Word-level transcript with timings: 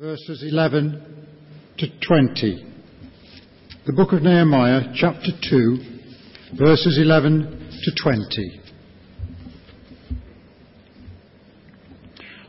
verses 0.00 0.42
11 0.42 1.26
to 1.76 1.86
20. 2.08 2.64
The 3.84 3.92
book 3.92 4.14
of 4.14 4.22
Nehemiah, 4.22 4.94
chapter 4.94 5.30
2, 5.50 5.78
verses 6.58 6.98
11 6.98 7.70
to 7.84 8.02
20. 8.02 8.60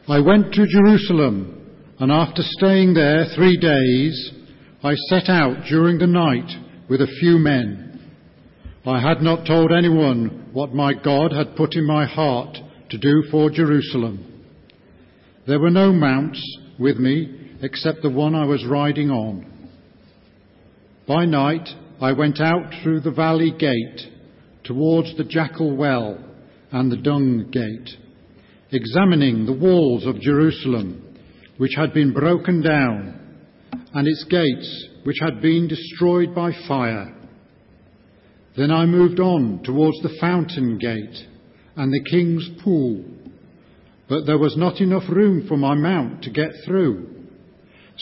I 0.07 0.19
went 0.21 0.53
to 0.53 0.65
Jerusalem, 0.65 1.69
and 1.99 2.09
after 2.09 2.41
staying 2.41 2.93
there 2.93 3.25
three 3.35 3.57
days, 3.57 4.31
I 4.81 4.93
set 5.09 5.27
out 5.27 5.65
during 5.67 5.97
the 5.97 6.07
night 6.07 6.49
with 6.89 7.01
a 7.01 7.13
few 7.19 7.37
men. 7.37 7.99
I 8.85 9.01
had 9.01 9.21
not 9.21 9.45
told 9.45 9.73
anyone 9.73 10.47
what 10.53 10.73
my 10.73 10.93
God 10.93 11.33
had 11.33 11.57
put 11.57 11.75
in 11.75 11.85
my 11.85 12.05
heart 12.05 12.57
to 12.91 12.97
do 12.97 13.23
for 13.29 13.49
Jerusalem. 13.49 14.45
There 15.45 15.59
were 15.59 15.69
no 15.69 15.91
mounts 15.91 16.41
with 16.79 16.95
me 16.95 17.39
except 17.61 18.01
the 18.01 18.09
one 18.09 18.35
I 18.35 18.45
was 18.45 18.65
riding 18.65 19.09
on. 19.09 19.45
By 21.07 21.25
night 21.25 21.67
I 22.01 22.13
went 22.13 22.39
out 22.39 22.73
through 22.81 23.01
the 23.01 23.11
valley 23.11 23.51
gate 23.51 24.01
towards 24.63 25.15
the 25.17 25.23
jackal 25.23 25.75
well 25.75 26.17
and 26.71 26.91
the 26.91 26.97
dung 26.97 27.49
gate, 27.51 27.89
examining 28.71 29.45
the 29.45 29.53
walls 29.53 30.05
of 30.05 30.21
Jerusalem, 30.21 31.17
which 31.57 31.73
had 31.75 31.93
been 31.93 32.13
broken 32.13 32.61
down, 32.61 33.19
and 33.93 34.07
its 34.07 34.23
gates, 34.29 34.87
which 35.03 35.17
had 35.21 35.41
been 35.41 35.67
destroyed 35.67 36.33
by 36.33 36.51
fire. 36.67 37.13
Then 38.57 38.71
I 38.71 38.85
moved 38.85 39.19
on 39.19 39.61
towards 39.63 40.01
the 40.01 40.17
fountain 40.19 40.77
gate 40.77 41.27
and 41.75 41.91
the 41.91 42.09
king's 42.09 42.49
pool, 42.63 43.03
but 44.09 44.25
there 44.25 44.37
was 44.37 44.57
not 44.57 44.81
enough 44.81 45.09
room 45.09 45.47
for 45.47 45.57
my 45.57 45.73
mount 45.73 46.23
to 46.23 46.29
get 46.29 46.51
through. 46.65 47.20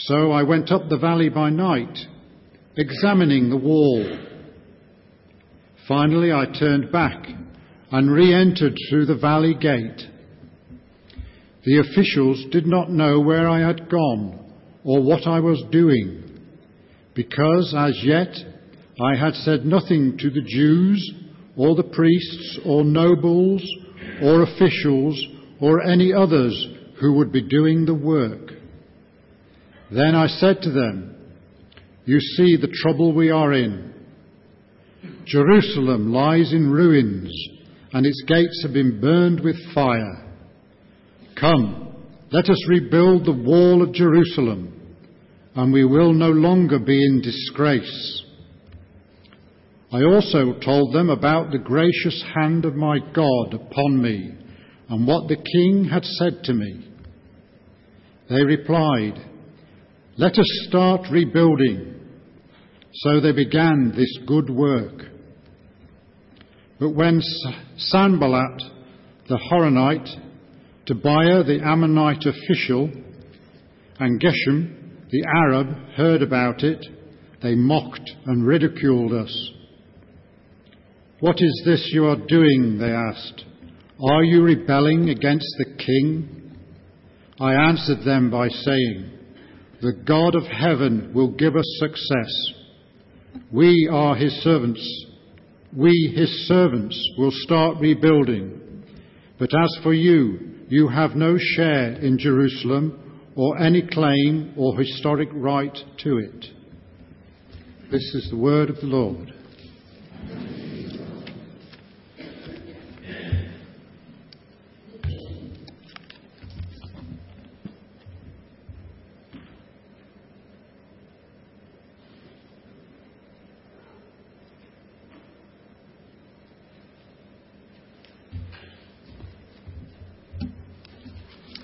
So 0.04 0.32
I 0.32 0.42
went 0.42 0.72
up 0.72 0.88
the 0.88 0.96
valley 0.96 1.28
by 1.28 1.50
night, 1.50 1.98
examining 2.76 3.50
the 3.50 3.56
wall. 3.56 4.18
Finally, 5.86 6.32
I 6.32 6.46
turned 6.58 6.90
back 6.90 7.26
and 7.90 8.10
re 8.10 8.32
entered 8.32 8.74
through 8.88 9.06
the 9.06 9.16
valley 9.16 9.54
gate. 9.54 10.00
The 11.64 11.80
officials 11.80 12.42
did 12.50 12.66
not 12.66 12.90
know 12.90 13.20
where 13.20 13.48
I 13.48 13.60
had 13.60 13.90
gone 13.90 14.38
or 14.84 15.02
what 15.02 15.26
I 15.26 15.40
was 15.40 15.62
doing, 15.70 16.40
because 17.14 17.74
as 17.76 18.00
yet 18.02 18.34
I 19.02 19.16
had 19.16 19.34
said 19.34 19.66
nothing 19.66 20.16
to 20.18 20.30
the 20.30 20.42
Jews 20.46 21.12
or 21.56 21.74
the 21.74 21.82
priests 21.82 22.60
or 22.64 22.84
nobles 22.84 23.62
or 24.22 24.44
officials 24.44 25.22
or 25.60 25.82
any 25.82 26.14
others 26.14 26.68
who 27.00 27.12
would 27.14 27.32
be 27.32 27.46
doing 27.46 27.84
the 27.84 27.94
work. 27.94 28.59
Then 29.92 30.14
I 30.14 30.26
said 30.26 30.62
to 30.62 30.70
them, 30.70 31.16
You 32.04 32.20
see 32.20 32.56
the 32.56 32.72
trouble 32.82 33.12
we 33.12 33.30
are 33.30 33.52
in. 33.52 33.92
Jerusalem 35.26 36.12
lies 36.12 36.52
in 36.52 36.70
ruins, 36.70 37.32
and 37.92 38.06
its 38.06 38.22
gates 38.26 38.62
have 38.62 38.72
been 38.72 39.00
burned 39.00 39.40
with 39.40 39.56
fire. 39.74 40.26
Come, 41.38 42.06
let 42.30 42.48
us 42.48 42.68
rebuild 42.68 43.24
the 43.24 43.32
wall 43.32 43.82
of 43.82 43.92
Jerusalem, 43.92 44.96
and 45.54 45.72
we 45.72 45.84
will 45.84 46.12
no 46.12 46.30
longer 46.30 46.78
be 46.78 47.04
in 47.04 47.22
disgrace. 47.22 48.24
I 49.92 50.02
also 50.04 50.54
told 50.60 50.94
them 50.94 51.10
about 51.10 51.50
the 51.50 51.58
gracious 51.58 52.24
hand 52.34 52.64
of 52.64 52.76
my 52.76 52.98
God 53.12 53.54
upon 53.54 54.00
me 54.00 54.34
and 54.88 55.06
what 55.06 55.28
the 55.28 55.36
king 55.36 55.84
had 55.90 56.04
said 56.04 56.44
to 56.44 56.52
me. 56.52 56.88
They 58.28 58.44
replied, 58.44 59.29
Let 60.16 60.38
us 60.38 60.66
start 60.68 61.02
rebuilding. 61.10 61.94
So 62.92 63.20
they 63.20 63.32
began 63.32 63.92
this 63.96 64.18
good 64.26 64.50
work. 64.50 65.04
But 66.78 66.90
when 66.90 67.20
Sanballat 67.76 68.62
the 69.28 69.38
Horonite, 69.50 70.08
Tobiah 70.86 71.44
the 71.44 71.60
Ammonite 71.64 72.26
official, 72.26 72.90
and 74.00 74.20
Geshem 74.20 74.76
the 75.10 75.24
Arab 75.26 75.68
heard 75.94 76.22
about 76.22 76.64
it, 76.64 76.84
they 77.42 77.54
mocked 77.54 78.10
and 78.26 78.44
ridiculed 78.44 79.12
us. 79.12 79.50
What 81.20 81.36
is 81.38 81.62
this 81.64 81.90
you 81.92 82.06
are 82.06 82.16
doing? 82.16 82.78
They 82.78 82.90
asked. 82.90 83.44
Are 84.10 84.24
you 84.24 84.42
rebelling 84.42 85.10
against 85.10 85.46
the 85.58 85.74
king? 85.76 86.56
I 87.38 87.52
answered 87.54 88.04
them 88.04 88.30
by 88.30 88.48
saying, 88.48 89.19
The 89.80 89.92
God 89.92 90.34
of 90.34 90.44
heaven 90.44 91.12
will 91.14 91.30
give 91.30 91.56
us 91.56 91.78
success. 91.78 92.52
We 93.50 93.88
are 93.90 94.14
his 94.14 94.32
servants. 94.42 95.06
We, 95.74 96.12
his 96.14 96.28
servants, 96.46 97.00
will 97.16 97.30
start 97.32 97.78
rebuilding. 97.80 98.84
But 99.38 99.50
as 99.54 99.78
for 99.82 99.94
you, 99.94 100.38
you 100.68 100.88
have 100.88 101.16
no 101.16 101.36
share 101.38 101.92
in 101.92 102.18
Jerusalem 102.18 103.22
or 103.36 103.58
any 103.58 103.82
claim 103.82 104.52
or 104.56 104.78
historic 104.78 105.30
right 105.32 105.76
to 106.04 106.18
it. 106.18 106.46
This 107.90 108.14
is 108.14 108.28
the 108.30 108.36
word 108.36 108.68
of 108.68 108.76
the 108.76 108.86
Lord. 108.86 109.32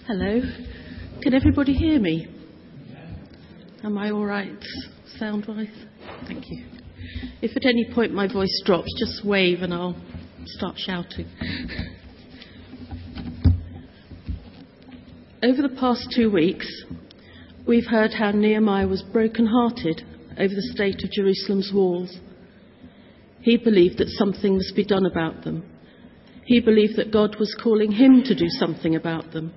Hello. 0.06 0.40
Can 1.20 1.34
everybody 1.34 1.72
hear 1.72 1.98
me? 1.98 2.28
Am 3.82 3.98
I 3.98 4.12
all 4.12 4.24
right 4.24 4.56
sound 5.18 5.46
wise? 5.48 5.66
Thank 6.28 6.44
you. 6.48 6.64
If 7.42 7.56
at 7.56 7.66
any 7.66 7.92
point 7.92 8.14
my 8.14 8.32
voice 8.32 8.62
drops, 8.64 8.86
just 9.00 9.26
wave 9.26 9.62
and 9.62 9.74
I'll 9.74 9.96
start 10.44 10.76
shouting. 10.76 11.26
Over 15.42 15.62
the 15.62 15.76
past 15.76 16.06
two 16.14 16.30
weeks, 16.30 16.68
we've 17.66 17.86
heard 17.86 18.12
how 18.14 18.30
Nehemiah 18.30 18.86
was 18.86 19.02
broken-hearted 19.02 20.02
over 20.38 20.54
the 20.54 20.70
state 20.72 21.02
of 21.02 21.10
Jerusalem's 21.10 21.72
walls. 21.74 22.16
He 23.40 23.56
believed 23.56 23.98
that 23.98 24.08
something 24.10 24.54
must 24.54 24.76
be 24.76 24.84
done 24.84 25.04
about 25.04 25.42
them. 25.42 25.64
He 26.44 26.60
believed 26.60 26.94
that 26.94 27.12
God 27.12 27.40
was 27.40 27.56
calling 27.60 27.90
him 27.90 28.22
to 28.22 28.36
do 28.36 28.46
something 28.50 28.94
about 28.94 29.32
them. 29.32 29.52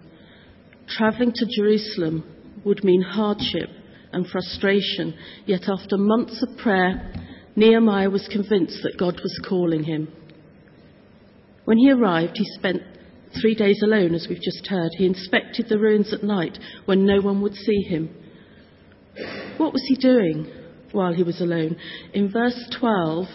Travelling 0.90 1.34
to 1.34 1.46
Jerusalem 1.56 2.24
would 2.66 2.84
mean 2.84 3.02
hardship 3.02 3.70
and 4.12 4.28
frustration, 4.28 5.14
yet 5.46 5.70
after 5.70 5.98
months 5.98 6.44
of 6.44 6.58
prayer, 6.58 7.14
Nehemiah 7.56 8.10
was 8.10 8.28
convinced 8.32 8.80
that 8.84 8.98
God 8.98 9.16
was 9.22 9.40
calling 9.48 9.84
him. 9.84 10.08
When 11.66 11.78
he 11.78 11.92
arrived, 11.92 12.38
he 12.38 12.46
spent 12.58 12.82
three 13.40 13.54
days 13.54 13.80
alone, 13.84 14.16
as 14.16 14.26
we've 14.28 14.42
just 14.42 14.66
heard. 14.68 14.90
He 14.98 15.06
inspected 15.06 15.68
the 15.70 15.78
ruins 15.78 16.12
at 16.14 16.24
night 16.24 16.58
when 16.86 17.06
no 17.06 17.22
one 17.22 17.42
would 17.42 17.54
see 17.54 17.82
him. 17.82 18.10
What 19.58 19.74
was 19.74 19.84
he 19.88 19.96
doing 19.96 20.52
while 20.92 21.14
he 21.14 21.22
was 21.24 21.40
alone? 21.42 21.76
In 22.14 22.32
verse 22.32 22.60
12, 22.80 23.26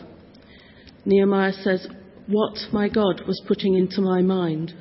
Nehemiah 1.04 1.52
says, 1.52 1.86
What 2.26 2.58
my 2.72 2.88
God 2.88 3.22
was 3.26 3.40
putting 3.46 3.76
into 3.76 4.00
my 4.00 4.22
mind. 4.22 4.74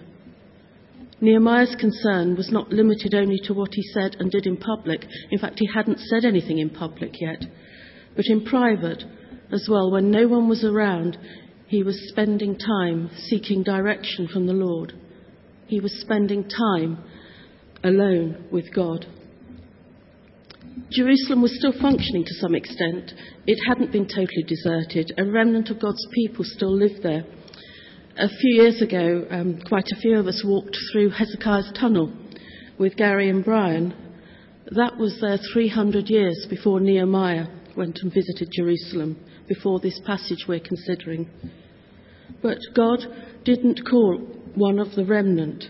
Nehemiah's 1.21 1.75
concern 1.80 2.36
was 2.36 2.51
not 2.51 2.71
limited 2.71 3.13
only 3.13 3.39
to 3.45 3.54
what 3.54 3.74
he 3.74 3.83
said 3.94 4.15
and 4.19 4.31
did 4.31 4.45
in 4.45 4.57
public. 4.57 5.06
In 5.31 5.39
fact, 5.39 5.60
he 5.60 5.68
hadn't 5.74 6.00
said 6.00 6.25
anything 6.25 6.60
in 6.60 6.69
public 6.69 7.13
yet. 7.19 7.44
But 8.15 8.25
in 8.27 8.45
private 8.45 9.04
as 9.51 9.68
well, 9.69 9.92
when 9.92 10.12
no 10.12 10.27
one 10.27 10.50
was 10.50 10.63
around, 10.63 11.18
he 11.68 11.83
was 11.83 12.10
spending 12.10 12.57
time 12.57 13.10
seeking 13.30 13.63
direction 13.63 14.27
from 14.27 14.45
the 14.45 14.54
Lord. 14.54 14.94
He 15.68 15.80
was 15.80 16.01
spending 16.01 16.48
time 16.50 17.04
alone 17.83 18.45
with 18.51 18.74
God. 18.74 19.06
Jerusalem 20.92 21.42
was 21.42 21.56
still 21.57 21.74
functioning 21.81 22.24
to 22.25 22.33
some 22.36 22.56
extent. 22.56 23.12
It 23.45 23.57
hadn't 23.68 23.92
been 23.92 24.07
totally 24.07 24.44
deserted. 24.48 25.13
A 25.18 25.25
remnant 25.25 25.69
of 25.69 25.80
God's 25.80 26.06
people 26.13 26.44
still 26.45 26.75
lived 26.75 27.04
there. 27.04 27.25
A 28.15 28.30
few 28.30 28.62
years 28.62 28.80
ago, 28.80 29.25
um, 29.31 29.60
quite 29.68 29.88
a 29.92 30.00
few 30.00 30.19
of 30.19 30.27
us 30.27 30.44
walked 30.45 30.77
through 30.92 31.10
Hezekiah's 31.10 31.71
tunnel 31.80 32.13
with 32.77 32.95
Gary 32.95 33.27
and 33.27 33.44
Brian. 33.44 33.92
That 34.68 34.98
was 34.98 35.18
there 35.19 35.39
300 35.51 36.07
years 36.10 36.45
before 36.48 36.80
Nehemiah 36.80 37.48
went 37.75 37.98
and 38.04 38.13
visited 38.13 38.50
Jerusalem, 38.56 39.18
before 39.48 39.80
this 39.80 40.00
passage 40.06 40.45
we're 40.48 40.60
considering. 40.60 41.27
But 42.44 42.60
God 42.75 43.00
didn't 43.45 43.81
call 43.83 44.19
one 44.54 44.77
of 44.77 44.94
the 44.95 45.06
remnant, 45.06 45.63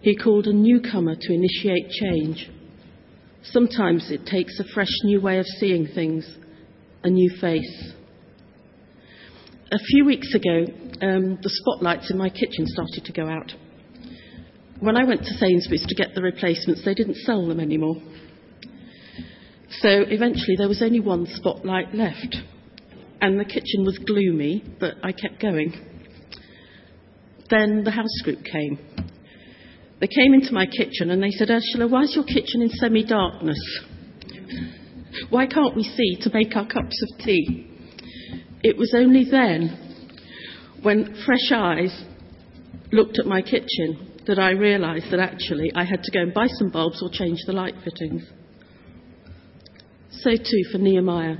He 0.00 0.16
called 0.16 0.48
a 0.48 0.52
newcomer 0.52 1.14
to 1.14 1.32
initiate 1.32 1.90
change. 1.90 2.50
Sometimes 3.44 4.10
it 4.10 4.26
takes 4.26 4.58
a 4.58 4.64
fresh 4.74 4.92
new 5.04 5.20
way 5.20 5.38
of 5.38 5.46
seeing 5.60 5.86
things, 5.86 6.28
a 7.04 7.08
new 7.08 7.30
face. 7.40 7.92
A 9.72 9.78
few 9.78 10.04
weeks 10.04 10.34
ago, 10.34 10.66
um, 11.00 11.38
the 11.42 11.50
spotlights 11.50 12.10
in 12.10 12.18
my 12.18 12.28
kitchen 12.28 12.66
started 12.66 13.04
to 13.06 13.12
go 13.12 13.28
out. 13.28 13.52
When 14.80 14.96
I 14.96 15.04
went 15.04 15.22
to 15.24 15.34
Sainsbury's 15.34 15.86
to 15.86 15.94
get 15.94 16.14
the 16.14 16.22
replacements, 16.22 16.84
they 16.84 16.94
didn't 16.94 17.16
sell 17.16 17.46
them 17.46 17.60
anymore. 17.60 17.96
So 19.80 19.88
eventually 19.88 20.56
there 20.58 20.68
was 20.68 20.82
only 20.82 21.00
one 21.00 21.26
spotlight 21.26 21.94
left. 21.94 22.36
And 23.20 23.40
the 23.40 23.44
kitchen 23.44 23.84
was 23.84 23.98
gloomy, 23.98 24.62
but 24.78 24.94
I 25.02 25.12
kept 25.12 25.40
going. 25.40 25.72
Then 27.48 27.84
the 27.84 27.90
house 27.90 28.20
group 28.22 28.44
came. 28.44 28.78
They 30.00 30.08
came 30.08 30.34
into 30.34 30.52
my 30.52 30.66
kitchen 30.66 31.10
and 31.10 31.22
they 31.22 31.30
said, 31.30 31.48
Ursula, 31.50 31.88
why 31.88 32.02
is 32.02 32.14
your 32.14 32.24
kitchen 32.24 32.60
in 32.60 32.68
semi 32.68 33.04
darkness? 33.04 33.58
Why 35.30 35.46
can't 35.46 35.74
we 35.74 35.84
see 35.84 36.16
to 36.20 36.30
make 36.34 36.54
our 36.54 36.66
cups 36.66 37.02
of 37.02 37.24
tea? 37.24 37.73
It 38.64 38.78
was 38.78 38.94
only 38.96 39.26
then, 39.30 39.78
when 40.80 41.14
fresh 41.26 41.52
eyes 41.52 42.04
looked 42.92 43.18
at 43.18 43.26
my 43.26 43.42
kitchen, 43.42 44.22
that 44.26 44.38
I 44.38 44.52
realised 44.52 45.10
that 45.10 45.20
actually 45.20 45.70
I 45.74 45.84
had 45.84 46.02
to 46.02 46.10
go 46.10 46.22
and 46.22 46.32
buy 46.32 46.46
some 46.46 46.70
bulbs 46.70 47.02
or 47.02 47.10
change 47.12 47.40
the 47.44 47.52
light 47.52 47.74
fittings. 47.84 48.22
So 50.10 50.30
too 50.30 50.64
for 50.72 50.78
Nehemiah. 50.78 51.36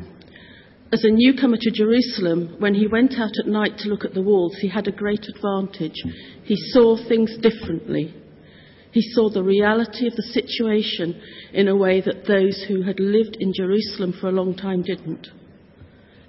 As 0.93 1.03
a 1.03 1.11
newcomer 1.11 1.57
to 1.59 1.71
Jerusalem, 1.71 2.57
when 2.59 2.75
he 2.75 2.87
went 2.87 3.15
out 3.15 3.33
at 3.41 3.51
night 3.51 3.79
to 3.79 3.89
look 3.89 4.05
at 4.05 4.13
the 4.13 4.21
walls, 4.21 4.57
he 4.61 4.69
had 4.69 4.87
a 4.87 4.93
great 4.93 5.25
advantage. 5.35 5.97
He 6.43 6.57
saw 6.73 6.99
things 7.09 7.39
differently. 7.39 8.15
He 8.93 9.01
saw 9.15 9.31
the 9.31 9.43
reality 9.43 10.07
of 10.07 10.15
the 10.15 10.31
situation 10.35 11.19
in 11.55 11.69
a 11.69 11.77
way 11.77 12.03
that 12.03 12.27
those 12.27 12.67
who 12.69 12.83
had 12.83 13.01
lived 13.01 13.39
in 13.41 13.55
Jerusalem 13.55 14.13
for 14.21 14.29
a 14.29 14.33
long 14.33 14.55
time 14.55 14.83
didn't. 14.83 15.27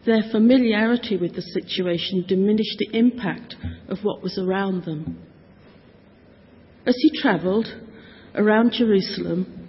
Their 0.06 0.24
familiarity 0.32 1.18
with 1.18 1.36
the 1.36 1.42
situation 1.42 2.26
diminished 2.28 2.78
the 2.78 2.98
impact 2.98 3.56
of 3.90 4.04
what 4.04 4.22
was 4.22 4.38
around 4.38 4.86
them. 4.86 5.18
As 6.86 6.96
he 7.00 7.20
travelled 7.20 7.68
around 8.36 8.74
Jerusalem, 8.74 9.68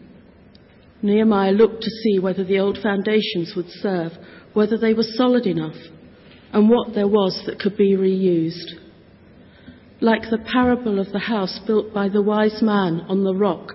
Nehemiah 1.00 1.52
looked 1.52 1.82
to 1.82 1.90
see 1.90 2.18
whether 2.18 2.44
the 2.44 2.58
old 2.58 2.78
foundations 2.82 3.54
would 3.56 3.70
serve, 3.70 4.12
whether 4.52 4.76
they 4.76 4.92
were 4.92 5.02
solid 5.02 5.46
enough, 5.46 5.76
and 6.52 6.68
what 6.68 6.94
there 6.94 7.08
was 7.08 7.42
that 7.46 7.58
could 7.58 7.76
be 7.76 7.96
reused. 7.96 8.78
Like 10.00 10.22
the 10.22 10.44
parable 10.52 10.98
of 10.98 11.12
the 11.12 11.18
house 11.18 11.58
built 11.66 11.94
by 11.94 12.08
the 12.08 12.22
wise 12.22 12.60
man 12.60 13.00
on 13.08 13.24
the 13.24 13.34
rock, 13.34 13.72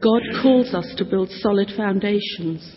God 0.00 0.22
calls 0.42 0.74
us 0.74 0.94
to 0.98 1.04
build 1.04 1.30
solid 1.30 1.70
foundations. 1.76 2.76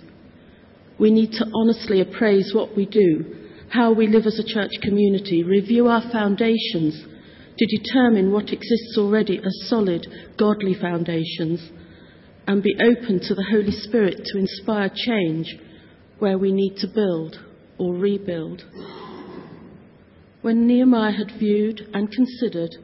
We 0.99 1.11
need 1.11 1.31
to 1.33 1.45
honestly 1.53 2.01
appraise 2.01 2.51
what 2.53 2.75
we 2.75 2.85
do, 2.85 3.35
how 3.69 3.93
we 3.93 4.07
live 4.07 4.25
as 4.25 4.39
a 4.39 4.43
church 4.53 4.71
community, 4.81 5.43
review 5.43 5.87
our 5.87 6.01
foundations 6.11 7.05
to 7.57 7.77
determine 7.77 8.31
what 8.31 8.51
exists 8.53 8.95
already 8.97 9.37
as 9.37 9.69
solid, 9.69 10.07
godly 10.37 10.73
foundations, 10.73 11.69
and 12.47 12.63
be 12.63 12.75
open 12.81 13.19
to 13.19 13.35
the 13.35 13.45
Holy 13.51 13.71
Spirit 13.71 14.21
to 14.25 14.39
inspire 14.39 14.89
change 14.93 15.55
where 16.19 16.37
we 16.37 16.51
need 16.51 16.77
to 16.77 16.87
build 16.87 17.39
or 17.77 17.93
rebuild. 17.93 18.63
When 20.41 20.65
Nehemiah 20.65 21.11
had 21.11 21.37
viewed 21.37 21.81
and 21.93 22.11
considered 22.11 22.75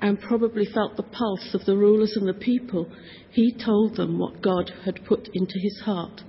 and 0.00 0.20
probably 0.20 0.66
felt 0.66 0.96
the 0.96 1.02
pulse 1.02 1.54
of 1.54 1.64
the 1.64 1.76
rulers 1.76 2.14
and 2.14 2.28
the 2.28 2.34
people, 2.34 2.92
he 3.30 3.52
told 3.52 3.96
them 3.96 4.18
what 4.18 4.42
God 4.42 4.70
had 4.84 5.04
put 5.06 5.28
into 5.32 5.58
his 5.58 5.80
heart 5.80 6.20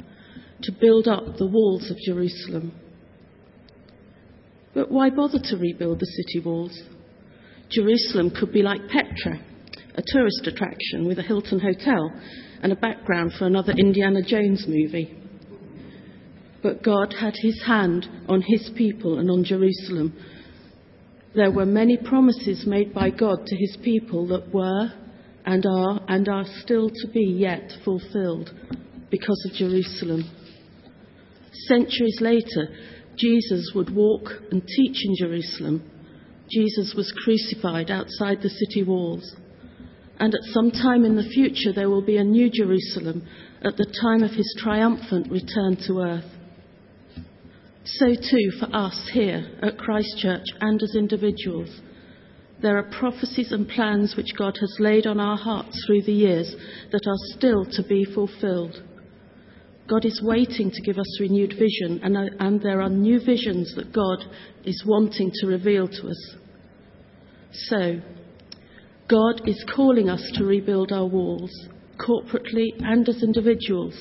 to 0.64 0.72
build 0.72 1.08
up 1.08 1.38
the 1.38 1.48
walls 1.48 1.90
of 1.92 1.98
Jerusalem. 2.06 2.74
But 4.74 4.92
why 4.92 5.10
bother 5.10 5.40
to 5.40 5.58
rebuild 5.58 6.00
the 6.00 6.06
city 6.06 6.46
walls? 6.46 6.78
Jerusalem 7.70 8.32
could 8.32 8.52
be 8.52 8.62
like 8.62 8.88
Petra, 8.88 9.40
a 9.96 10.04
tourist 10.06 10.46
attraction 10.46 11.08
with 11.08 11.18
a 11.18 11.24
Hilton 11.24 11.60
hotel 11.60 12.12
and 12.62 12.72
a 12.72 12.76
background 12.76 13.34
for 13.38 13.46
another 13.46 13.74
Indiana 13.74 14.22
Jones 14.22 14.66
movie. 14.68 15.18
But 16.62 16.84
God 16.84 17.14
had 17.14 17.36
his 17.38 17.62
hand 17.66 18.08
on 18.28 18.42
his 18.42 18.72
people 18.76 19.20
and 19.20 19.30
on 19.30 19.44
Jerusalem. 19.44 20.14
There 21.36 21.52
were 21.52 21.66
many 21.66 21.98
promises 21.98 22.66
made 22.66 22.94
by 22.94 23.12
God 23.12 23.46
to 23.46 23.56
his 23.56 23.78
people 23.84 24.28
that 24.28 24.54
were 24.54 24.92
and 25.46 25.66
are 25.66 26.02
and 26.08 26.28
are 26.28 26.46
still 26.64 26.90
to 26.90 27.08
be 27.14 27.24
yet 27.24 27.72
fulfilled 27.84 28.52
because 29.12 29.48
of 29.50 29.56
Jerusalem. 29.56 30.24
Centuries 31.68 32.18
later, 32.22 32.70
Jesus 33.18 33.72
would 33.74 33.96
walk 33.96 34.30
and 34.52 34.62
teach 34.66 35.06
in 35.06 35.16
Jerusalem 35.18 35.90
Jesus 36.52 36.94
was 36.96 37.14
crucified 37.24 37.90
outside 37.90 38.42
the 38.42 38.50
city 38.50 38.84
walls. 38.84 39.36
And 40.20 40.34
at 40.34 40.54
some 40.54 40.72
time 40.72 41.04
in 41.04 41.16
the 41.16 41.30
future, 41.30 41.74
there 41.74 41.90
will 41.90 42.02
be 42.02 42.18
a 42.18 42.24
new 42.24 42.50
Jerusalem 42.50 43.28
at 43.62 43.78
the 43.78 43.94
time 44.02 44.24
of 44.24 44.32
his 44.32 44.56
triumphant 44.60 45.30
return 45.30 45.76
to 45.88 46.00
earth. 46.00 46.32
So, 47.86 48.14
too, 48.14 48.52
for 48.60 48.74
us 48.74 49.10
here 49.14 49.46
at 49.62 49.78
Christchurch 49.78 50.46
and 50.62 50.82
as 50.82 50.96
individuals, 50.96 51.70
there 52.62 52.78
are 52.78 52.98
prophecies 52.98 53.52
and 53.52 53.68
plans 53.68 54.16
which 54.16 54.36
God 54.38 54.58
has 54.60 54.78
laid 54.80 55.06
on 55.06 55.20
our 55.20 55.38
hearts 55.38 55.84
through 55.86 56.04
the 56.04 56.14
years 56.14 56.56
that 56.92 57.06
are 57.06 57.38
still 57.38 57.66
to 57.66 57.84
be 57.84 58.06
fulfilled. 58.06 58.82
God 59.88 60.04
is 60.04 60.20
waiting 60.24 60.72
to 60.72 60.82
give 60.82 60.98
us 60.98 61.20
renewed 61.20 61.54
vision, 61.54 62.00
and, 62.04 62.18
uh, 62.18 62.26
and 62.40 62.60
there 62.60 62.82
are 62.82 62.90
new 62.90 63.20
visions 63.24 63.74
that 63.76 63.94
God 63.94 64.18
is 64.64 64.84
wanting 64.86 65.32
to 65.42 65.48
reveal 65.48 65.88
to 65.88 66.08
us. 66.08 66.36
So, 67.52 68.02
God 69.08 69.48
is 69.48 69.64
calling 69.76 70.10
us 70.10 70.28
to 70.36 70.44
rebuild 70.44 70.92
our 70.92 71.06
walls, 71.06 71.52
corporately 72.00 72.70
and 72.80 73.08
as 73.08 73.22
individuals, 73.22 73.94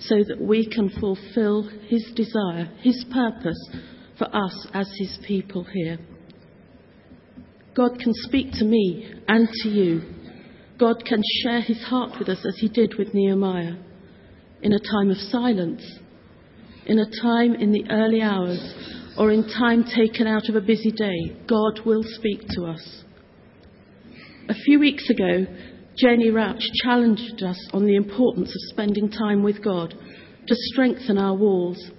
so 0.00 0.16
that 0.26 0.40
we 0.40 0.66
can 0.66 0.90
fulfill 1.00 1.70
His 1.86 2.04
desire, 2.16 2.68
His 2.80 3.04
purpose 3.12 3.70
for 4.18 4.26
us 4.34 4.66
as 4.74 4.90
His 4.98 5.20
people 5.24 5.64
here. 5.72 5.98
God 7.74 8.00
can 8.00 8.12
speak 8.12 8.50
to 8.54 8.64
me 8.64 9.08
and 9.28 9.48
to 9.62 9.68
you. 9.68 10.02
God 10.78 11.04
can 11.04 11.22
share 11.42 11.60
His 11.60 11.80
heart 11.84 12.18
with 12.18 12.28
us 12.28 12.44
as 12.44 12.56
He 12.58 12.68
did 12.68 12.96
with 12.98 13.14
Nehemiah 13.14 13.74
in 14.62 14.72
a 14.72 14.78
time 14.78 15.10
of 15.10 15.16
silence, 15.16 15.82
in 16.86 16.98
a 16.98 17.22
time 17.22 17.54
in 17.54 17.72
the 17.72 17.84
early 17.90 18.22
hours, 18.22 18.60
or 19.16 19.30
in 19.30 19.42
time 19.48 19.84
taken 19.84 20.26
out 20.26 20.48
of 20.48 20.54
a 20.54 20.60
busy 20.60 20.92
day, 20.92 21.36
God 21.48 21.80
will 21.84 22.02
speak 22.04 22.42
to 22.50 22.64
us. 22.64 23.04
A 24.48 24.54
few 24.54 24.78
weeks 24.78 25.10
ago, 25.10 25.46
Jenny 25.98 26.30
Rauch 26.30 26.62
challenged 26.82 27.42
us 27.42 27.68
on 27.72 27.84
the 27.84 27.96
importance 27.96 28.48
of 28.48 28.70
spending 28.70 29.10
time 29.10 29.42
with 29.42 29.62
God 29.62 29.94
to 30.46 30.54
strengthen 30.72 31.18
our 31.18 31.34
walls, 31.34 31.90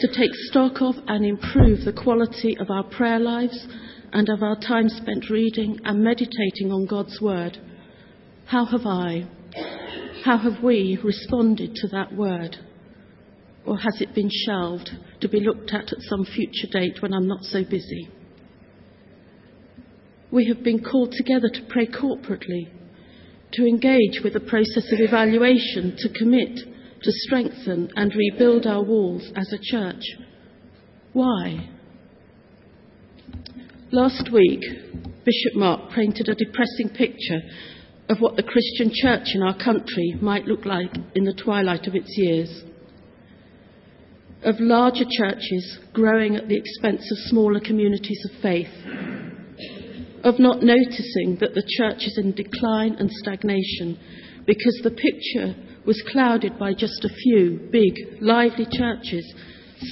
to 0.00 0.08
take 0.08 0.34
stock 0.50 0.80
of 0.80 0.94
and 1.06 1.24
improve 1.24 1.84
the 1.84 1.92
quality 1.92 2.56
of 2.58 2.70
our 2.70 2.84
prayer 2.84 3.18
lives 3.18 3.66
and 4.12 4.28
of 4.28 4.42
our 4.42 4.58
time 4.58 4.88
spent 4.88 5.30
reading 5.30 5.78
and 5.84 6.02
meditating 6.02 6.72
on 6.72 6.86
God's 6.86 7.20
Word. 7.20 7.58
How 8.46 8.64
have 8.64 8.86
I, 8.86 9.28
how 10.24 10.38
have 10.38 10.62
we 10.62 10.98
responded 11.02 11.74
to 11.76 11.88
that 11.88 12.14
word? 12.14 12.56
Or 13.66 13.76
has 13.78 14.00
it 14.00 14.14
been 14.14 14.30
shelved 14.46 14.90
to 15.20 15.28
be 15.28 15.40
looked 15.40 15.72
at 15.72 15.92
at 15.92 16.02
some 16.02 16.24
future 16.24 16.68
date 16.70 17.02
when 17.02 17.12
I'm 17.12 17.28
not 17.28 17.44
so 17.44 17.64
busy? 17.64 18.08
We 20.30 20.48
have 20.48 20.62
been 20.62 20.82
called 20.82 21.12
together 21.12 21.48
to 21.48 21.66
pray 21.68 21.86
corporately, 21.86 22.68
to 23.52 23.66
engage 23.66 24.22
with 24.22 24.34
the 24.34 24.40
process 24.40 24.92
of 24.92 25.00
evaluation, 25.00 25.96
to 25.98 26.08
commit, 26.18 26.58
to 27.02 27.12
strengthen 27.12 27.90
and 27.96 28.14
rebuild 28.14 28.66
our 28.66 28.82
walls 28.82 29.30
as 29.36 29.52
a 29.52 29.58
church. 29.60 30.02
Why? 31.12 31.70
Last 33.90 34.30
week, 34.32 34.60
Bishop 35.24 35.54
Mark 35.54 35.92
painted 35.94 36.28
a 36.28 36.34
depressing 36.34 36.90
picture 36.94 37.40
of 38.08 38.20
what 38.20 38.36
the 38.36 38.42
Christian 38.42 38.90
church 38.94 39.34
in 39.34 39.42
our 39.42 39.56
country 39.56 40.16
might 40.20 40.46
look 40.46 40.64
like 40.64 40.94
in 41.14 41.24
the 41.24 41.34
twilight 41.34 41.86
of 41.86 41.94
its 41.94 42.10
years. 42.16 42.64
Of 44.42 44.60
larger 44.60 45.04
churches 45.18 45.78
growing 45.92 46.36
at 46.36 46.48
the 46.48 46.56
expense 46.56 47.02
of 47.10 47.30
smaller 47.30 47.60
communities 47.60 48.24
of 48.30 48.40
faith. 48.40 48.72
Of 50.24 50.38
not 50.38 50.62
noticing 50.62 51.36
that 51.40 51.54
the 51.54 51.68
church 51.76 52.06
is 52.06 52.18
in 52.18 52.32
decline 52.32 52.94
and 52.94 53.10
stagnation 53.10 53.98
because 54.46 54.80
the 54.82 54.90
picture 54.90 55.54
was 55.84 56.02
clouded 56.10 56.58
by 56.58 56.72
just 56.72 57.04
a 57.04 57.08
few 57.08 57.68
big, 57.70 58.22
lively 58.22 58.66
churches 58.70 59.34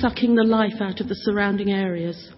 sucking 0.00 0.35
the 0.35 0.44
life 0.44 0.80
out 0.80 1.00
of 1.00 1.08
the 1.08 1.14
surrounding 1.14 1.70
areas. 1.70 2.30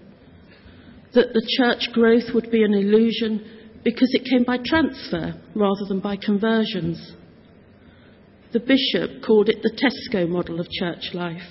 That 1.14 1.32
the 1.32 1.46
church 1.56 1.92
growth 1.92 2.34
would 2.34 2.50
be 2.50 2.64
an 2.64 2.74
illusion 2.74 3.57
because 3.84 4.10
it 4.12 4.28
came 4.28 4.44
by 4.44 4.58
transfer 4.64 5.34
rather 5.54 5.84
than 5.88 6.00
by 6.00 6.16
conversions. 6.16 7.12
The 8.52 8.60
bishop 8.60 9.22
called 9.24 9.48
it 9.48 9.62
the 9.62 9.70
Tesco 9.70 10.28
model 10.28 10.60
of 10.60 10.68
church 10.70 11.10
life. 11.12 11.42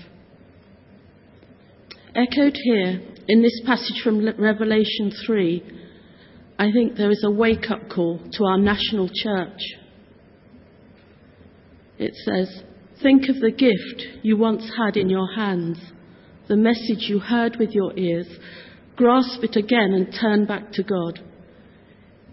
Echoed 2.16 2.58
here 2.64 3.02
in 3.28 3.44
this 3.44 3.62
passage 3.66 4.02
from 4.04 4.26
Revelation 4.40 5.12
3, 5.26 5.64
I 6.58 6.72
think 6.72 6.96
there 6.96 7.12
is 7.12 7.24
a 7.24 7.30
wake 7.30 7.70
up 7.70 7.90
call 7.94 8.20
to 8.34 8.46
our 8.46 8.58
national 8.58 9.10
church. 9.14 9.60
It 12.00 12.14
says, 12.26 12.64
Think 13.02 13.30
of 13.30 13.40
the 13.40 13.52
gift 13.52 14.24
you 14.24 14.38
once 14.38 14.72
had 14.76 14.98
in 14.98 15.10
your 15.10 15.32
hands, 15.36 15.80
the 16.48 16.56
message 16.56 17.08
you 17.08 17.20
heard 17.20 17.58
with 17.58 17.72
your 17.72 17.96
ears. 17.98 18.28
Grasp 18.96 19.44
it 19.44 19.56
again 19.56 19.94
and 19.94 20.16
turn 20.20 20.46
back 20.46 20.72
to 20.74 20.84
God. 20.84 21.20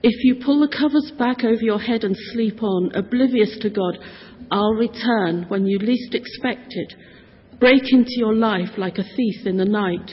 If 0.06 0.23
you 0.23 0.34
pull 0.44 0.61
the 0.61 0.68
covers 0.68 1.11
back 1.18 1.44
over 1.44 1.62
your 1.62 1.80
head 1.80 2.04
and 2.04 2.14
sleep 2.34 2.62
on, 2.62 2.94
oblivious 2.94 3.56
to 3.62 3.70
God, 3.70 3.96
I'll 4.50 4.75
return 4.75 5.46
when 5.49 5.66
you 5.66 5.78
least 5.78 6.14
expect 6.14 6.66
it, 6.68 6.92
break 7.58 7.90
into 7.90 8.11
your 8.18 8.34
life 8.34 8.76
like 8.76 8.99
a 8.99 9.16
thief 9.16 9.46
in 9.46 9.56
the 9.56 9.64
night. 9.64 10.11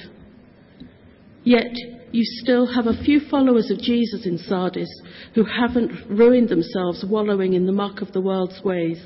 Yet 1.43 1.73
you 2.13 2.23
still 2.41 2.73
have 2.73 2.87
a 2.87 3.03
few 3.03 3.19
followers 3.29 3.69
of 3.69 3.79
Jesus 3.79 4.25
in 4.25 4.37
Sardis 4.37 4.87
who 5.35 5.43
haven't 5.43 5.91
ruined 6.09 6.47
themselves 6.47 7.03
wallowing 7.05 7.51
in 7.51 7.65
the 7.65 7.73
muck 7.73 8.01
of 8.01 8.13
the 8.13 8.21
world's 8.21 8.63
ways. 8.63 9.05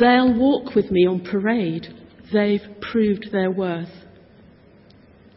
They'll 0.00 0.32
walk 0.32 0.74
with 0.74 0.90
me 0.90 1.06
on 1.06 1.20
parade. 1.20 1.86
They've 2.32 2.66
proved 2.80 3.26
their 3.30 3.50
worth. 3.50 3.92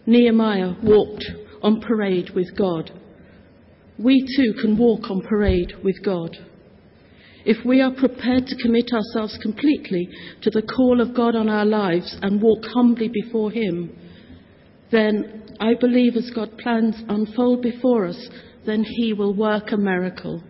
Nehemiah 0.05 0.75
walked 0.81 1.25
on 1.61 1.81
parade 1.81 2.29
with 2.29 2.55
God. 2.57 3.00
We 4.01 4.25
too 4.35 4.53
can 4.59 4.77
walk 4.77 5.11
on 5.11 5.21
parade 5.21 5.73
with 5.83 6.03
God. 6.03 6.37
If 7.45 7.65
we 7.65 7.81
are 7.81 7.91
prepared 7.91 8.47
to 8.47 8.61
commit 8.61 8.91
ourselves 8.93 9.37
completely 9.41 10.09
to 10.41 10.49
the 10.49 10.61
call 10.61 11.01
of 11.01 11.15
God 11.15 11.35
on 11.35 11.49
our 11.49 11.65
lives 11.65 12.17
and 12.21 12.41
walk 12.41 12.65
humbly 12.73 13.09
before 13.09 13.51
Him, 13.51 13.95
then 14.91 15.55
I 15.59 15.73
believe 15.75 16.15
as 16.15 16.31
God 16.33 16.57
plans 16.57 16.95
unfold 17.09 17.61
before 17.61 18.05
us, 18.05 18.29
then 18.65 18.83
He 18.83 19.13
will 19.13 19.35
work 19.35 19.71
a 19.71 19.77
miracle. 19.77 20.43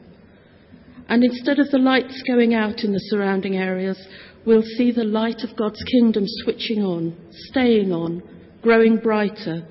And 1.10 1.24
instead 1.24 1.60
of 1.60 1.70
the 1.72 1.78
lights 1.78 2.24
going 2.28 2.54
out 2.54 2.84
in 2.84 2.94
the 2.94 3.08
surrounding 3.10 3.58
areas, 3.58 4.02
we'll 4.46 4.64
see 4.78 4.92
the 4.92 5.04
light 5.04 5.44
of 5.44 5.58
God's 5.58 5.84
kingdom 5.84 6.24
switching 6.44 6.84
on, 6.84 7.16
staying 7.50 7.92
on, 7.92 8.22
growing 8.62 8.98
brighter. 8.98 9.68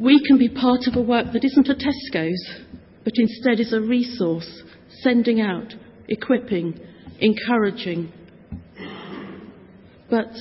We 0.00 0.24
can 0.26 0.38
be 0.38 0.48
part 0.48 0.86
of 0.86 0.96
a 0.96 1.02
work 1.02 1.26
that 1.34 1.44
isn't 1.44 1.68
a 1.68 1.74
Tesco's, 1.74 2.60
but 3.04 3.12
instead 3.16 3.60
is 3.60 3.74
a 3.74 3.82
resource, 3.82 4.62
sending 5.02 5.42
out, 5.42 5.74
equipping, 6.08 6.80
encouraging. 7.18 8.10
But 10.08 10.32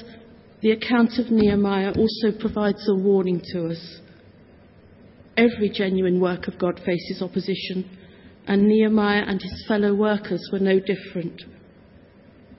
the 0.61 0.71
account 0.71 1.19
of 1.19 1.29
Nehemiah 1.29 1.91
also 1.91 2.37
provides 2.39 2.87
a 2.87 2.95
warning 2.95 3.41
to 3.51 3.67
us. 3.67 3.99
Every 5.35 5.69
genuine 5.69 6.21
work 6.21 6.47
of 6.47 6.57
God 6.57 6.79
faces 6.85 7.21
opposition, 7.21 7.97
and 8.47 8.65
Nehemiah 8.65 9.25
and 9.27 9.41
his 9.41 9.65
fellow 9.67 9.93
workers 9.93 10.41
were 10.53 10.59
no 10.59 10.79
different. 10.79 11.41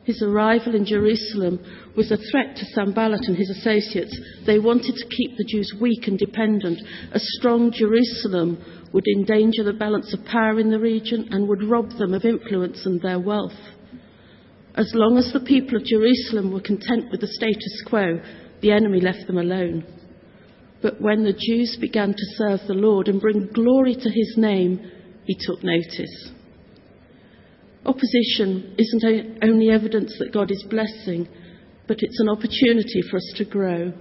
His 0.04 0.22
arrival 0.22 0.74
in 0.74 0.86
Jerusalem 0.86 1.60
was 1.96 2.10
a 2.10 2.16
threat 2.16 2.56
to 2.56 2.64
Sanballat 2.74 3.28
and 3.28 3.36
his 3.36 3.50
associates. 3.50 4.18
They 4.46 4.58
wanted 4.58 4.94
to 4.96 5.16
keep 5.16 5.36
the 5.36 5.44
Jews 5.46 5.74
weak 5.80 6.08
and 6.08 6.18
dependent. 6.18 6.80
A 7.12 7.20
strong 7.20 7.70
Jerusalem 7.70 8.58
would 8.92 9.06
endanger 9.06 9.62
the 9.62 9.74
balance 9.74 10.12
of 10.14 10.24
power 10.24 10.58
in 10.58 10.70
the 10.70 10.80
region 10.80 11.28
and 11.30 11.46
would 11.48 11.62
rob 11.62 11.90
them 11.98 12.14
of 12.14 12.24
influence 12.24 12.86
and 12.86 13.00
their 13.00 13.20
wealth. 13.20 13.58
As 14.74 14.90
long 14.94 15.18
as 15.18 15.32
the 15.32 15.40
people 15.40 15.76
of 15.76 15.84
Jerusalem 15.84 16.52
were 16.52 16.60
content 16.60 17.10
with 17.10 17.20
the 17.20 17.26
status 17.26 17.82
quo, 17.86 18.20
the 18.62 18.72
enemy 18.72 19.00
left 19.00 19.26
them 19.26 19.38
alone. 19.38 19.84
But 20.80 21.00
when 21.00 21.24
the 21.24 21.32
Jews 21.32 21.76
began 21.78 22.10
to 22.10 22.34
serve 22.36 22.60
the 22.66 22.74
Lord 22.74 23.08
and 23.08 23.20
bring 23.20 23.48
glory 23.52 23.94
to 23.94 24.10
his 24.10 24.34
name, 24.38 24.80
he 25.24 25.36
took 25.38 25.62
notice. 25.62 26.30
Opposition 27.86 28.74
isn't 28.78 29.38
only 29.42 29.70
evidence 29.70 30.14
that 30.18 30.32
God 30.32 30.50
is 30.50 30.64
blessing, 30.68 31.28
but 31.88 31.98
it's 32.00 32.20
an 32.20 32.28
opportunity 32.28 33.02
for 33.10 33.16
us 33.16 33.32
to 33.36 33.44
grow. 33.44 33.92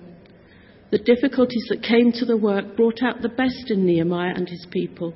The 0.91 0.97
difficulties 0.97 1.65
that 1.69 1.83
came 1.83 2.11
to 2.13 2.25
the 2.25 2.37
work 2.37 2.75
brought 2.75 3.01
out 3.03 3.21
the 3.21 3.29
best 3.29 3.69
in 3.69 3.85
Nehemiah 3.85 4.33
and 4.35 4.49
his 4.49 4.65
people. 4.71 5.13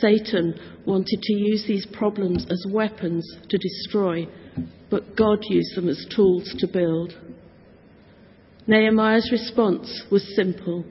Satan 0.00 0.54
wanted 0.86 1.20
to 1.22 1.32
use 1.34 1.64
these 1.66 1.86
problems 1.86 2.46
as 2.50 2.64
weapons 2.72 3.24
to 3.48 3.58
destroy, 3.58 4.26
but 4.90 5.16
God 5.16 5.38
used 5.48 5.76
them 5.76 5.88
as 5.88 6.06
tools 6.14 6.54
to 6.58 6.66
build. 6.66 7.12
Nehemiah's 8.66 9.30
response 9.30 10.02
was 10.10 10.34
simple. 10.34 10.84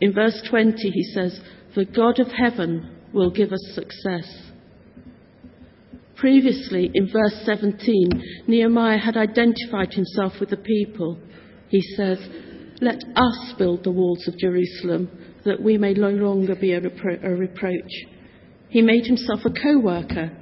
In 0.00 0.12
verse 0.12 0.42
20, 0.50 0.76
he 0.90 1.04
says, 1.14 1.40
The 1.74 1.84
God 1.84 2.18
of 2.20 2.28
heaven 2.28 2.96
will 3.12 3.30
give 3.30 3.52
us 3.52 3.74
success. 3.74 4.52
Previously, 6.24 6.90
in 6.94 7.06
verse 7.12 7.38
17, 7.44 8.46
Nehemiah 8.46 8.96
had 8.96 9.14
identified 9.14 9.92
himself 9.92 10.32
with 10.40 10.48
the 10.48 10.56
people. 10.56 11.18
He 11.68 11.82
says, 11.98 12.16
Let 12.80 12.96
us 13.14 13.52
build 13.58 13.84
the 13.84 13.90
walls 13.90 14.26
of 14.26 14.38
Jerusalem 14.38 15.10
that 15.44 15.62
we 15.62 15.76
may 15.76 15.92
no 15.92 16.08
longer 16.08 16.54
be 16.54 16.72
a, 16.72 16.80
repro- 16.80 17.22
a 17.22 17.28
reproach. 17.28 17.92
He 18.70 18.80
made 18.80 19.04
himself 19.04 19.40
a 19.44 19.50
co 19.50 19.78
worker, 19.78 20.34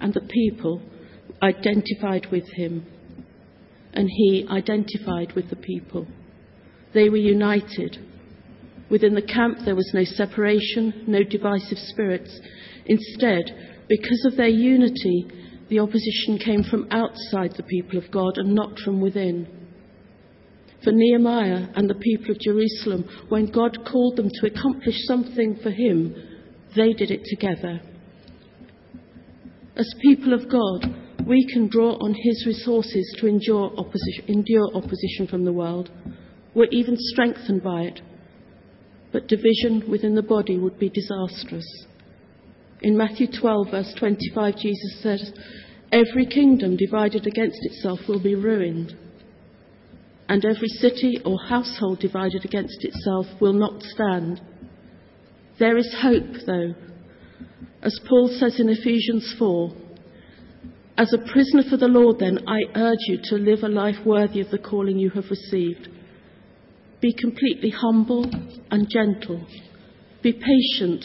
and 0.00 0.14
the 0.14 0.22
people 0.22 0.80
identified 1.42 2.28
with 2.32 2.48
him. 2.54 2.86
And 3.92 4.08
he 4.08 4.46
identified 4.50 5.34
with 5.34 5.50
the 5.50 5.56
people. 5.56 6.06
They 6.94 7.10
were 7.10 7.18
united. 7.18 7.98
Within 8.90 9.14
the 9.14 9.20
camp, 9.20 9.58
there 9.66 9.76
was 9.76 9.90
no 9.92 10.04
separation, 10.04 11.04
no 11.06 11.22
divisive 11.22 11.76
spirits. 11.76 12.30
Instead, 12.86 13.77
because 13.88 14.24
of 14.26 14.36
their 14.36 14.48
unity, 14.48 15.26
the 15.68 15.80
opposition 15.80 16.38
came 16.38 16.62
from 16.62 16.88
outside 16.90 17.54
the 17.56 17.62
people 17.62 17.98
of 17.98 18.10
God 18.10 18.36
and 18.36 18.54
not 18.54 18.78
from 18.78 19.00
within. 19.00 19.46
For 20.84 20.92
Nehemiah 20.92 21.68
and 21.74 21.90
the 21.90 21.94
people 21.94 22.30
of 22.30 22.40
Jerusalem, 22.40 23.04
when 23.28 23.50
God 23.50 23.78
called 23.90 24.16
them 24.16 24.30
to 24.30 24.46
accomplish 24.46 24.96
something 25.06 25.58
for 25.62 25.70
Him, 25.70 26.14
they 26.76 26.92
did 26.92 27.10
it 27.10 27.22
together. 27.24 27.80
As 29.76 29.92
people 30.00 30.32
of 30.32 30.48
God, 30.50 31.26
we 31.26 31.46
can 31.52 31.68
draw 31.68 31.94
on 31.94 32.14
His 32.14 32.46
resources 32.46 33.16
to 33.18 33.26
endure 33.26 33.70
opposition, 33.76 34.24
endure 34.28 34.74
opposition 34.74 35.26
from 35.28 35.44
the 35.44 35.52
world. 35.52 35.90
We're 36.54 36.68
even 36.70 36.96
strengthened 36.98 37.62
by 37.62 37.82
it. 37.82 38.00
But 39.12 39.28
division 39.28 39.90
within 39.90 40.14
the 40.14 40.22
body 40.22 40.58
would 40.58 40.78
be 40.78 40.90
disastrous. 40.90 41.66
In 42.82 42.96
Matthew 42.96 43.26
12, 43.40 43.70
verse 43.70 43.94
25, 43.98 44.56
Jesus 44.56 45.02
says, 45.02 45.32
Every 45.90 46.26
kingdom 46.26 46.76
divided 46.76 47.26
against 47.26 47.58
itself 47.62 48.00
will 48.08 48.22
be 48.22 48.34
ruined 48.34 48.96
and 50.28 50.44
every 50.44 50.68
city 50.68 51.18
or 51.24 51.38
household 51.48 52.00
divided 52.00 52.44
against 52.44 52.84
itself 52.84 53.26
will 53.40 53.54
not 53.54 53.82
stand. 53.82 54.40
There 55.58 55.78
is 55.78 55.94
hope, 56.00 56.46
though. 56.46 56.74
As 57.82 57.98
Paul 58.08 58.28
says 58.38 58.60
in 58.60 58.68
Ephesians 58.68 59.34
4, 59.38 59.72
as 60.98 61.12
a 61.12 61.32
prisoner 61.32 61.62
for 61.70 61.76
the 61.76 61.88
Lord, 61.88 62.18
then, 62.18 62.40
I 62.46 62.60
urge 62.74 62.98
you 63.06 63.20
to 63.24 63.36
live 63.36 63.62
a 63.62 63.68
life 63.68 64.04
worthy 64.04 64.40
of 64.40 64.50
the 64.50 64.58
calling 64.58 64.98
you 64.98 65.10
have 65.10 65.30
received. 65.30 65.88
Be 67.00 67.14
completely 67.14 67.70
humble 67.70 68.28
and 68.70 68.88
gentle. 68.90 69.46
Be 70.22 70.32
patient, 70.32 71.04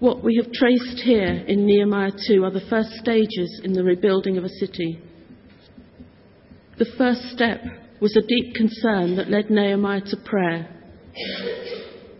what 0.00 0.22
we 0.22 0.36
have 0.36 0.52
traced 0.52 1.00
here 1.02 1.44
in 1.48 1.66
Nehemiah 1.66 2.12
2 2.28 2.44
are 2.44 2.52
the 2.52 2.66
first 2.70 2.90
stages 2.92 3.60
in 3.64 3.72
the 3.72 3.82
rebuilding 3.82 4.38
of 4.38 4.44
a 4.44 4.48
city. 4.48 5.00
The 6.78 6.86
first 6.96 7.22
step 7.32 7.60
was 8.00 8.16
a 8.16 8.26
deep 8.26 8.54
concern 8.54 9.16
that 9.16 9.30
led 9.30 9.50
Nehemiah 9.50 10.02
to 10.02 10.16
prayer. 10.24 10.68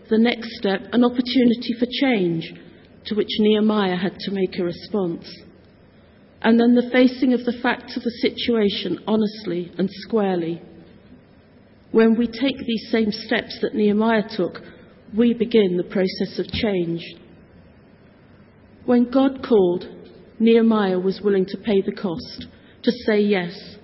The 0.09 0.17
next 0.17 0.57
step, 0.57 0.81
an 0.91 1.05
opportunity 1.05 1.73
for 1.79 1.87
change, 2.01 2.51
to 3.05 3.15
which 3.15 3.29
Nehemiah 3.39 3.95
had 3.95 4.17
to 4.19 4.31
make 4.31 4.59
a 4.59 4.63
response. 4.63 5.25
And 6.41 6.59
then 6.59 6.75
the 6.75 6.89
facing 6.91 7.33
of 7.33 7.45
the 7.45 7.57
facts 7.61 7.95
of 7.95 8.03
the 8.03 8.11
situation 8.21 8.99
honestly 9.07 9.71
and 9.77 9.89
squarely, 9.89 10.61
When 11.91 12.17
we 12.17 12.27
take 12.27 12.57
these 12.57 12.89
same 12.91 13.11
steps 13.11 13.59
that 13.61 13.73
Nehemiah 13.73 14.23
took, 14.35 14.61
we 15.17 15.33
begin 15.33 15.77
the 15.77 15.83
process 15.83 16.37
of 16.37 16.47
change. 16.47 17.01
When 18.89 19.11
God 19.11 19.45
called, 19.47 19.85
Nehemiah 20.39 20.97
was 20.97 21.21
willing 21.23 21.45
to 21.45 21.57
pay 21.57 21.79
the 21.85 21.91
cost, 21.91 22.47
to 22.81 22.91
say 23.05 23.19
yes. 23.19 23.75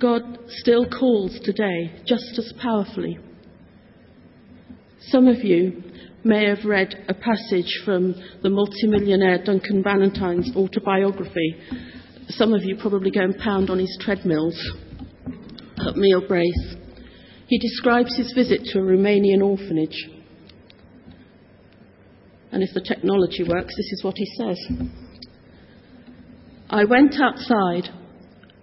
God 0.00 0.38
still 0.48 0.88
calls 0.88 1.38
today, 1.42 1.92
just 2.06 2.38
as 2.38 2.50
powerfully. 2.62 3.18
Some 5.00 5.28
of 5.28 5.44
you 5.44 5.82
may 6.24 6.48
have 6.48 6.64
read 6.64 7.04
a 7.10 7.12
passage 7.12 7.82
from 7.84 8.14
the 8.42 8.48
multimillionaire 8.48 9.44
Duncan 9.44 9.82
Bannatyne's 9.82 10.56
autobiography. 10.56 11.54
Some 12.28 12.54
of 12.54 12.64
you 12.64 12.78
probably 12.80 13.10
go 13.10 13.20
and 13.20 13.36
pound 13.36 13.68
on 13.68 13.78
his 13.78 13.98
treadmills 14.00 14.58
at 15.86 15.94
meal 15.94 16.26
breaks. 16.26 16.74
He 17.48 17.58
describes 17.58 18.16
his 18.16 18.32
visit 18.32 18.62
to 18.72 18.78
a 18.78 18.82
Romanian 18.82 19.42
orphanage. 19.42 20.08
And 22.54 22.62
if 22.62 22.72
the 22.72 22.80
technology 22.80 23.42
works, 23.42 23.74
this 23.76 23.92
is 23.92 24.04
what 24.04 24.16
he 24.16 24.26
says. 24.38 24.60
I 26.70 26.84
went 26.84 27.16
outside 27.20 27.88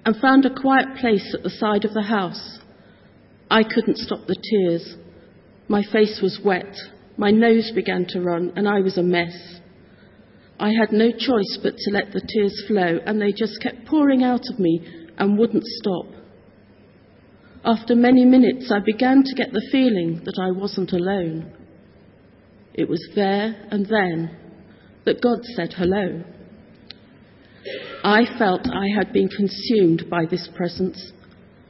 and 0.05 0.15
found 0.15 0.45
a 0.45 0.62
quiet 0.62 0.95
place 1.01 1.36
at 1.38 1.43
the 1.43 1.50
side 1.50 1.83
of 1.83 1.93
the 1.93 2.01
house. 2.01 2.60
I 3.50 3.63
couldn't 3.63 3.98
stop 3.98 4.25
the 4.27 4.41
tears. 4.50 4.95
My 5.67 5.83
face 5.91 6.21
was 6.24 6.39
wet, 6.41 6.74
my 7.17 7.31
nose 7.31 7.74
began 7.75 8.05
to 8.12 8.21
run, 8.21 8.53
and 8.55 8.65
I 8.65 8.79
was 8.79 8.98
a 8.98 9.03
mess. 9.03 9.60
I 10.57 10.69
had 10.69 10.93
no 10.93 11.12
choice 11.12 11.60
but 11.62 11.75
to 11.75 11.91
let 11.91 12.13
the 12.13 12.25
tears 12.33 12.63
flow, 12.69 13.00
and 13.05 13.21
they 13.21 13.33
just 13.33 13.62
kept 13.62 13.88
pouring 13.88 14.24
out 14.24 14.43
of 14.50 14.57
me 14.57 14.88
and 15.17 15.38
wouldn't 15.38 15.65
stop. 15.65 16.05
After 17.65 17.93
many 17.93 18.24
minutes, 18.24 18.71
I 18.74 18.79
began 18.79 19.21
to 19.21 19.36
get 19.36 19.51
the 19.51 19.67
feeling 19.69 20.21
that 20.24 20.39
I 20.41 20.57
wasn't 20.57 20.93
alone. 20.93 21.60
It 22.73 22.87
was 22.87 23.01
there 23.15 23.67
and 23.71 23.85
then 23.85 24.37
that 25.05 25.21
God 25.21 25.39
said 25.55 25.73
hello. 25.73 26.23
I 28.03 28.25
felt 28.37 28.67
I 28.67 28.87
had 28.95 29.13
been 29.13 29.29
consumed 29.29 30.09
by 30.09 30.25
this 30.25 30.49
presence, 30.55 31.11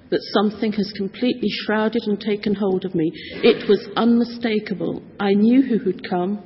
that 0.10 0.22
something 0.34 0.72
has 0.74 0.92
completely 0.96 1.50
shrouded 1.50 2.02
and 2.06 2.20
taken 2.20 2.56
hold 2.56 2.86
of 2.86 2.96
me. 2.96 3.12
It 3.44 3.68
was 3.68 3.88
unmistakable. 3.96 5.04
I 5.20 5.34
knew 5.34 5.62
who 5.62 5.80
had 5.80 6.10
come, 6.10 6.44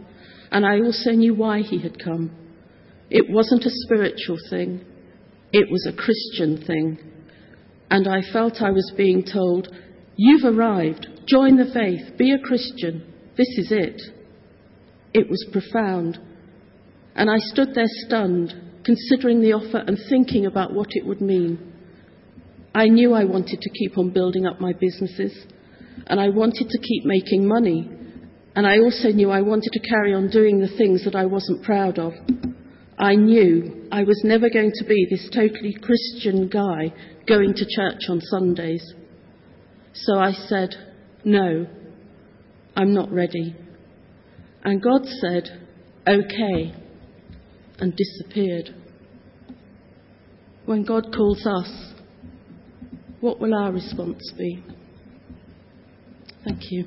and 0.51 0.65
I 0.65 0.79
also 0.79 1.11
knew 1.11 1.33
why 1.33 1.61
he 1.61 1.79
had 1.79 2.03
come. 2.03 2.31
It 3.09 3.29
wasn't 3.29 3.65
a 3.65 3.69
spiritual 3.85 4.37
thing, 4.49 4.83
it 5.51 5.69
was 5.69 5.87
a 5.87 5.95
Christian 5.95 6.65
thing 6.65 7.11
and 7.89 8.07
I 8.07 8.21
felt 8.33 8.61
I 8.61 8.71
was 8.71 8.93
being 8.97 9.23
told, 9.23 9.69
You've 10.17 10.45
arrived, 10.45 11.07
join 11.27 11.57
the 11.57 11.71
faith, 11.73 12.17
be 12.17 12.31
a 12.31 12.39
Christian, 12.39 13.13
this 13.37 13.47
is 13.57 13.71
it. 13.71 14.01
It 15.15 15.29
was 15.29 15.47
profound. 15.53 16.19
And 17.15 17.29
I 17.29 17.37
stood 17.37 17.73
there 17.73 17.85
stunned, 17.87 18.53
considering 18.83 19.41
the 19.41 19.53
offer 19.53 19.77
and 19.77 19.97
thinking 20.09 20.45
about 20.45 20.73
what 20.73 20.89
it 20.91 21.05
would 21.05 21.21
mean. 21.21 21.71
I 22.75 22.87
knew 22.87 23.13
I 23.13 23.23
wanted 23.23 23.61
to 23.61 23.69
keep 23.69 23.97
on 23.97 24.09
building 24.09 24.45
up 24.45 24.59
my 24.59 24.73
businesses, 24.73 25.33
and 26.07 26.19
I 26.19 26.27
wanted 26.27 26.67
to 26.67 26.77
keep 26.79 27.05
making 27.05 27.47
money, 27.47 27.89
and 28.57 28.67
I 28.67 28.79
also 28.79 29.07
knew 29.07 29.31
I 29.31 29.39
wanted 29.39 29.71
to 29.71 29.89
carry 29.89 30.13
on 30.13 30.29
doing 30.29 30.59
the 30.59 30.75
things 30.77 31.05
that 31.05 31.15
I 31.15 31.25
wasn't 31.25 31.63
proud 31.63 31.97
of. 31.97 32.11
I 32.99 33.15
knew 33.15 33.87
I 33.93 34.03
was 34.03 34.21
never 34.25 34.49
going 34.49 34.73
to 34.75 34.85
be 34.85 35.07
this 35.09 35.29
totally 35.33 35.77
Christian 35.81 36.49
guy 36.49 36.93
going 37.25 37.53
to 37.53 37.65
church 37.65 38.01
on 38.09 38.19
Sundays. 38.19 38.83
So 39.93 40.19
I 40.19 40.33
said, 40.33 40.75
No, 41.23 41.67
I'm 42.75 42.93
not 42.93 43.09
ready. 43.13 43.55
And 44.65 44.81
God 44.81 45.05
said, 45.21 45.61
Okay, 46.07 46.73
and 47.77 47.95
disappeared. 47.95 48.75
When 50.65 50.83
God 50.83 51.13
calls 51.15 51.45
us, 51.45 51.93
what 53.21 53.39
will 53.39 53.53
our 53.53 53.71
response 53.71 54.33
be? 54.35 54.63
Thank 56.43 56.61
you. 56.71 56.85